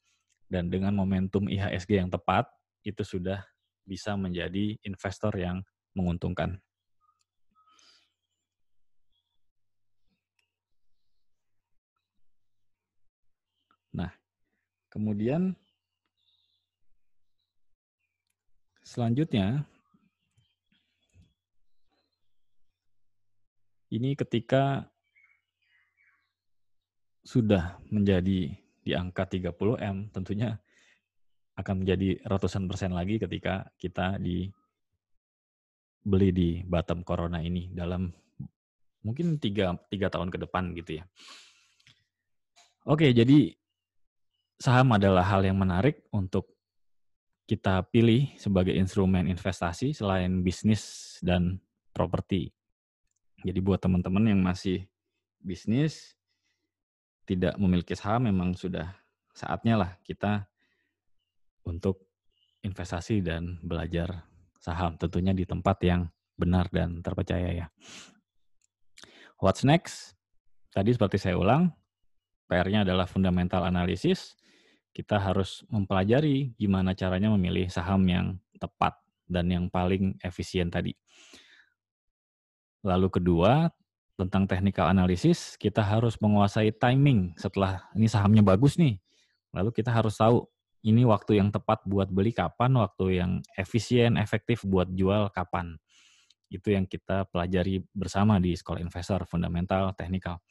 dan 0.48 0.72
dengan 0.72 0.96
momentum 0.96 1.52
IHSG 1.52 2.00
yang 2.00 2.08
tepat, 2.08 2.48
itu 2.88 3.04
sudah 3.04 3.44
bisa 3.84 4.16
menjadi 4.16 4.80
investor 4.88 5.36
yang 5.36 5.60
menguntungkan. 5.92 6.56
Nah, 13.94 14.10
kemudian 14.90 15.54
selanjutnya 18.82 19.64
ini 23.94 24.18
ketika 24.18 24.90
sudah 27.22 27.78
menjadi 27.94 28.52
di 28.84 28.92
angka 28.92 29.30
30M, 29.30 30.10
tentunya 30.10 30.58
akan 31.54 31.86
menjadi 31.86 32.18
ratusan 32.26 32.66
persen 32.66 32.92
lagi 32.98 33.22
ketika 33.22 33.70
kita 33.78 34.18
di 34.18 34.50
beli 36.04 36.36
di 36.36 36.50
bottom 36.66 37.06
corona 37.06 37.40
ini 37.40 37.72
dalam 37.72 38.12
mungkin 39.06 39.40
tiga, 39.40 39.78
tiga 39.88 40.12
tahun 40.12 40.34
ke 40.34 40.42
depan 40.42 40.74
gitu 40.76 41.00
ya. 41.00 41.06
Oke, 42.84 43.16
jadi 43.16 43.56
saham 44.60 44.92
adalah 44.92 45.24
hal 45.24 45.48
yang 45.48 45.56
menarik 45.56 46.04
untuk 46.12 46.52
kita 47.48 47.86
pilih 47.88 48.36
sebagai 48.36 48.76
instrumen 48.76 49.30
investasi 49.30 49.96
selain 49.96 50.44
bisnis 50.44 51.16
dan 51.24 51.62
properti. 51.96 52.52
Jadi 53.44 53.60
buat 53.60 53.80
teman-teman 53.84 54.32
yang 54.32 54.40
masih 54.40 54.88
bisnis 55.44 56.16
tidak 57.28 57.56
memiliki 57.60 57.96
saham 57.96 58.28
memang 58.28 58.56
sudah 58.56 58.96
saatnya 59.36 59.76
lah 59.80 59.92
kita 60.04 60.48
untuk 61.68 62.08
investasi 62.64 63.20
dan 63.20 63.60
belajar 63.64 64.24
saham 64.60 64.96
tentunya 64.96 65.36
di 65.36 65.44
tempat 65.44 65.78
yang 65.84 66.08
benar 66.40 66.72
dan 66.72 67.04
terpercaya 67.04 67.52
ya. 67.52 67.68
What's 69.44 69.68
next? 69.68 70.16
Tadi 70.72 70.96
seperti 70.96 71.20
saya 71.20 71.36
ulang, 71.36 71.70
PR-nya 72.48 72.88
adalah 72.88 73.06
fundamental 73.06 73.68
analisis, 73.68 74.40
kita 74.96 75.20
harus 75.20 75.68
mempelajari 75.68 76.56
gimana 76.56 76.96
caranya 76.96 77.28
memilih 77.36 77.68
saham 77.68 78.02
yang 78.08 78.40
tepat 78.56 78.96
dan 79.28 79.52
yang 79.52 79.66
paling 79.68 80.16
efisien 80.24 80.72
tadi. 80.72 80.96
Lalu 82.84 83.08
kedua, 83.08 83.72
tentang 84.20 84.46
technical 84.46 84.92
analysis, 84.92 85.58
kita 85.58 85.82
harus 85.82 86.20
menguasai 86.22 86.70
timing 86.76 87.34
setelah 87.40 87.90
ini 87.98 88.06
sahamnya 88.06 88.46
bagus 88.46 88.78
nih. 88.78 89.02
Lalu 89.56 89.74
kita 89.74 89.90
harus 89.90 90.20
tahu 90.20 90.46
ini 90.84 91.08
waktu 91.08 91.40
yang 91.40 91.50
tepat 91.50 91.82
buat 91.88 92.12
beli 92.12 92.36
kapan, 92.36 92.76
waktu 92.76 93.24
yang 93.24 93.32
efisien, 93.56 94.20
efektif 94.20 94.68
buat 94.68 94.92
jual 94.92 95.32
kapan. 95.32 95.80
Itu 96.52 96.76
yang 96.76 96.86
kita 96.86 97.26
pelajari 97.32 97.82
bersama 97.96 98.38
di 98.38 98.54
Sekolah 98.54 98.84
Investor, 98.84 99.26
Fundamental, 99.26 99.96
Technical. 99.96 100.44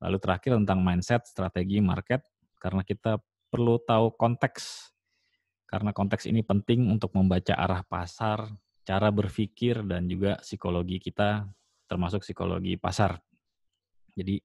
Lalu 0.00 0.16
terakhir 0.16 0.56
tentang 0.56 0.80
mindset, 0.80 1.28
strategi, 1.28 1.78
market, 1.78 2.24
karena 2.56 2.80
kita 2.82 3.20
perlu 3.52 3.78
tahu 3.84 4.16
konteks. 4.16 4.90
Karena 5.68 5.94
konteks 5.94 6.26
ini 6.26 6.42
penting 6.42 6.88
untuk 6.90 7.14
membaca 7.14 7.54
arah 7.54 7.84
pasar, 7.84 8.48
cara 8.90 9.14
berpikir, 9.14 9.86
dan 9.86 10.10
juga 10.10 10.42
psikologi 10.42 10.98
kita, 10.98 11.46
termasuk 11.86 12.26
psikologi 12.26 12.74
pasar. 12.74 13.22
Jadi 14.18 14.42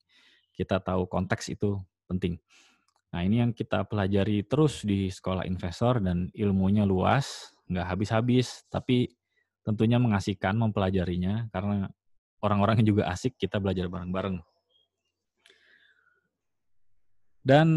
kita 0.53 0.77
tahu 0.77 1.10
konteks 1.10 1.49
itu 1.49 1.81
penting. 2.05 2.38
Nah 3.10 3.25
ini 3.25 3.41
yang 3.41 3.58
kita 3.58 3.89
pelajari 3.89 4.45
terus 4.45 4.86
di 4.86 5.10
sekolah 5.10 5.49
investor 5.49 5.97
dan 5.97 6.29
ilmunya 6.38 6.86
luas, 6.86 7.58
nggak 7.65 7.88
habis-habis, 7.89 8.69
tapi 8.69 9.10
tentunya 9.65 9.97
mengasihkan 9.97 10.53
mempelajarinya 10.53 11.49
karena 11.49 11.89
orang-orang 12.45 12.86
yang 12.86 12.93
juga 12.93 13.10
asik 13.10 13.34
kita 13.41 13.58
belajar 13.58 13.89
bareng-bareng 13.89 14.38
dan 17.45 17.67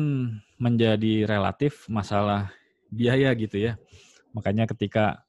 menjadi 0.57 1.29
relatif 1.29 1.85
masalah 1.93 2.53
biaya 2.89 3.33
gitu 3.37 3.57
ya. 3.57 3.73
Makanya 4.33 4.65
ketika 4.65 5.28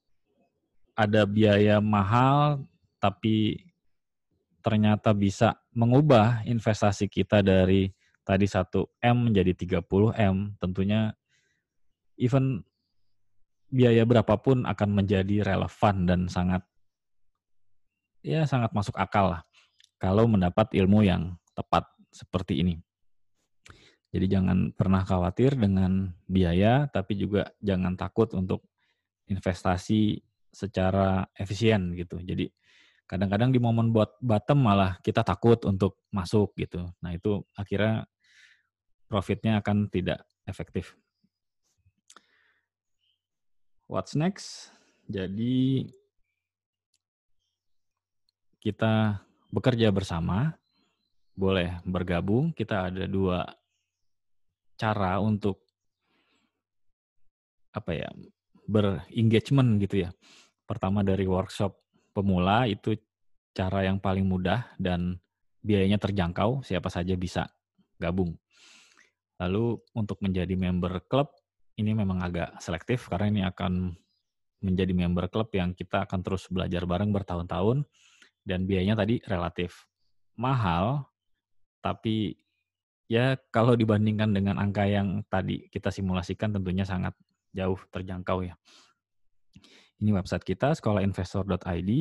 ada 0.99 1.23
biaya 1.23 1.79
mahal 1.79 2.67
tapi 2.99 3.63
ternyata 4.59 5.15
bisa 5.15 5.55
mengubah 5.71 6.43
investasi 6.43 7.07
kita 7.07 7.39
dari 7.39 7.87
tadi 8.27 8.43
1 8.43 8.67
M 8.99 9.17
menjadi 9.31 9.55
30 9.55 9.87
M, 10.19 10.35
tentunya 10.59 11.15
even 12.19 12.67
biaya 13.71 14.03
berapapun 14.03 14.67
akan 14.67 14.89
menjadi 14.91 15.55
relevan 15.55 15.95
dan 16.03 16.21
sangat 16.27 16.67
ya 18.19 18.43
sangat 18.43 18.75
masuk 18.75 18.99
akal 18.99 19.31
lah 19.31 19.41
kalau 19.95 20.27
mendapat 20.27 20.67
ilmu 20.75 21.07
yang 21.07 21.39
tepat 21.55 21.87
seperti 22.11 22.59
ini. 22.59 22.75
Jadi 24.09 24.25
jangan 24.25 24.73
pernah 24.73 25.05
khawatir 25.05 25.53
dengan 25.53 26.09
biaya, 26.25 26.89
tapi 26.89 27.13
juga 27.13 27.53
jangan 27.61 27.93
takut 27.93 28.33
untuk 28.33 28.65
investasi 29.29 30.17
secara 30.49 31.25
efisien 31.37 31.93
gitu. 31.93 32.19
Jadi 32.21 32.49
kadang-kadang 33.09 33.49
di 33.49 33.57
momen 33.57 33.89
buat 33.89 34.21
bottom 34.21 34.65
malah 34.65 35.01
kita 35.01 35.25
takut 35.25 35.61
untuk 35.65 36.05
masuk 36.13 36.53
gitu. 36.57 36.89
Nah 37.01 37.13
itu 37.13 37.41
akhirnya 37.57 38.05
profitnya 39.09 39.57
akan 39.61 39.89
tidak 39.89 40.21
efektif. 40.45 40.93
What's 43.89 44.13
next? 44.13 44.69
Jadi 45.09 45.89
kita 48.61 49.17
bekerja 49.49 49.89
bersama, 49.89 50.53
boleh 51.33 51.81
bergabung. 51.81 52.53
Kita 52.53 52.93
ada 52.93 53.09
dua 53.09 53.49
cara 54.77 55.17
untuk 55.17 55.65
apa 57.73 57.91
ya 57.97 58.09
berengagement 58.69 59.81
gitu 59.81 60.05
ya. 60.05 60.09
Pertama 60.69 61.01
dari 61.01 61.25
workshop 61.25 61.73
pemula 62.13 62.69
itu 62.69 62.93
cara 63.57 63.81
yang 63.81 63.97
paling 63.97 64.29
mudah 64.29 64.69
dan 64.77 65.17
biayanya 65.65 65.97
terjangkau, 65.97 66.61
siapa 66.61 66.93
saja 66.93 67.17
bisa 67.17 67.49
gabung. 67.97 68.37
Lalu 69.41 69.81
untuk 69.97 70.21
menjadi 70.21 70.53
member 70.53 71.01
klub 71.09 71.33
ini 71.81 71.97
memang 71.97 72.21
agak 72.21 72.61
selektif 72.61 73.09
karena 73.09 73.27
ini 73.33 73.41
akan 73.49 73.97
menjadi 74.61 74.91
member 74.91 75.31
klub 75.31 75.49
yang 75.55 75.71
kita 75.71 76.03
akan 76.03 76.19
terus 76.19 76.45
belajar 76.51 76.83
bareng 76.83 77.09
bertahun-tahun 77.15 77.87
dan 78.43 78.67
biayanya 78.67 78.99
tadi 78.99 79.23
relatif 79.23 79.87
mahal 80.35 81.07
tapi 81.79 82.35
ya 83.07 83.39
kalau 83.55 83.79
dibandingkan 83.79 84.35
dengan 84.35 84.59
angka 84.59 84.83
yang 84.83 85.23
tadi 85.31 85.71
kita 85.71 85.87
simulasikan 85.87 86.51
tentunya 86.51 86.83
sangat 86.83 87.15
jauh 87.55 87.79
terjangkau 87.89 88.43
ya. 88.43 88.59
Ini 89.99 90.15
website 90.15 90.47
kita 90.47 90.71
sekolahinvestor.id, 90.79 91.91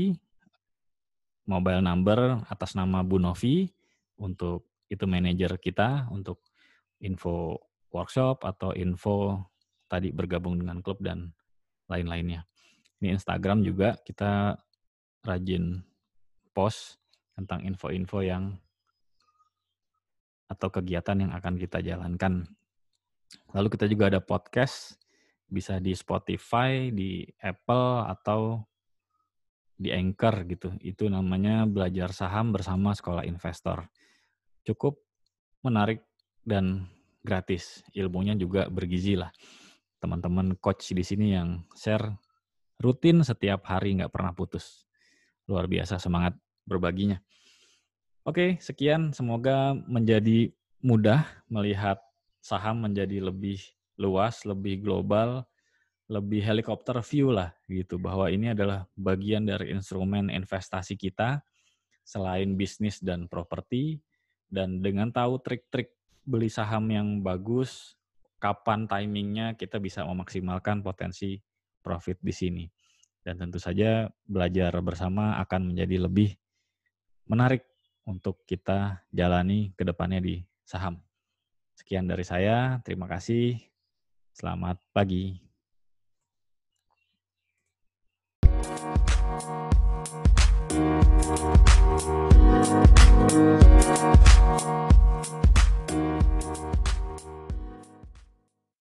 mobile 1.50 1.82
number 1.82 2.38
atas 2.46 2.78
nama 2.78 3.02
Bu 3.02 3.18
Novi 3.18 3.66
untuk 4.22 4.70
itu 4.86 5.04
manajer 5.04 5.58
kita 5.58 6.06
untuk 6.14 6.46
info 7.02 7.58
workshop 7.90 8.46
atau 8.46 8.70
info 8.76 9.50
tadi 9.90 10.14
bergabung 10.14 10.62
dengan 10.62 10.78
klub 10.78 11.02
dan 11.02 11.34
lain-lainnya. 11.90 12.46
Ini 13.02 13.18
Instagram 13.18 13.66
juga 13.66 13.98
kita 13.98 14.54
rajin 15.26 15.82
post 16.54 17.02
tentang 17.34 17.66
info-info 17.66 18.22
yang 18.22 18.54
atau 20.48 20.68
kegiatan 20.70 21.28
yang 21.28 21.32
akan 21.34 21.54
kita 21.60 21.84
jalankan. 21.84 22.46
Lalu 23.52 23.68
kita 23.76 23.84
juga 23.84 24.08
ada 24.08 24.20
podcast, 24.24 24.96
bisa 25.48 25.80
di 25.80 25.96
Spotify, 25.96 26.92
di 26.92 27.24
Apple, 27.40 28.04
atau 28.04 28.60
di 29.78 29.94
Anchor 29.94 30.44
gitu. 30.44 30.68
Itu 30.84 31.08
namanya 31.08 31.64
belajar 31.64 32.12
saham 32.12 32.52
bersama 32.52 32.92
sekolah 32.92 33.24
investor. 33.24 33.88
Cukup 34.66 35.00
menarik 35.64 36.04
dan 36.44 36.90
gratis. 37.24 37.80
Ilmunya 37.94 38.36
juga 38.36 38.66
bergizi 38.68 39.14
lah. 39.16 39.32
Teman-teman 39.98 40.58
coach 40.58 40.92
di 40.92 41.02
sini 41.02 41.34
yang 41.34 41.62
share 41.74 42.12
rutin 42.78 43.22
setiap 43.22 43.66
hari 43.66 43.98
nggak 43.98 44.12
pernah 44.12 44.34
putus. 44.34 44.86
Luar 45.48 45.66
biasa 45.66 45.96
semangat 45.96 46.36
berbaginya. 46.68 47.18
Oke, 48.28 48.60
sekian. 48.60 49.16
Semoga 49.16 49.72
menjadi 49.88 50.52
mudah 50.84 51.24
melihat 51.48 51.96
saham 52.44 52.84
menjadi 52.84 53.24
lebih 53.24 53.58
luas, 53.98 54.46
lebih 54.46 54.80
global, 54.80 55.44
lebih 56.08 56.40
helikopter 56.40 56.96
view 57.04 57.34
lah 57.34 57.52
gitu. 57.68 58.00
Bahwa 58.00 58.32
ini 58.32 58.54
adalah 58.54 58.88
bagian 58.96 59.44
dari 59.44 59.74
instrumen 59.74 60.32
investasi 60.32 60.96
kita 60.96 61.44
selain 62.06 62.56
bisnis 62.56 63.02
dan 63.04 63.28
properti. 63.28 64.00
Dan 64.48 64.80
dengan 64.80 65.12
tahu 65.12 65.36
trik-trik 65.44 65.92
beli 66.24 66.48
saham 66.48 66.88
yang 66.88 67.20
bagus, 67.20 68.00
kapan 68.40 68.88
timingnya 68.88 69.52
kita 69.58 69.76
bisa 69.76 70.08
memaksimalkan 70.08 70.80
potensi 70.80 71.36
profit 71.84 72.16
di 72.24 72.32
sini. 72.32 72.64
Dan 73.20 73.36
tentu 73.36 73.60
saja 73.60 74.08
belajar 74.24 74.72
bersama 74.80 75.36
akan 75.44 75.74
menjadi 75.74 76.08
lebih 76.08 76.32
menarik 77.28 77.68
untuk 78.08 78.40
kita 78.48 79.04
jalani 79.12 79.76
ke 79.76 79.84
depannya 79.84 80.24
di 80.24 80.40
saham. 80.64 80.96
Sekian 81.76 82.08
dari 82.08 82.24
saya, 82.24 82.80
terima 82.80 83.04
kasih. 83.04 83.60
Selamat 84.38 84.78
pagi. 84.94 85.42